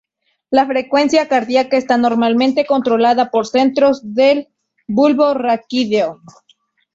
[0.49, 4.47] La frecuencia cardíaca está normalmente controlada por centros del
[4.87, 6.23] bulbo raquídeo.